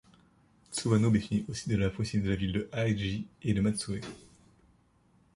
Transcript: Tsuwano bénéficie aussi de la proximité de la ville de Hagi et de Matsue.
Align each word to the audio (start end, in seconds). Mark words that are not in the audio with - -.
Tsuwano 0.71 1.11
bénéficie 1.11 1.45
aussi 1.47 1.69
de 1.69 1.75
la 1.77 1.91
proximité 1.91 2.25
de 2.29 2.33
la 2.33 2.35
ville 2.35 2.53
de 2.53 2.69
Hagi 2.73 3.27
et 3.43 3.53
de 3.53 3.61
Matsue. 3.61 4.01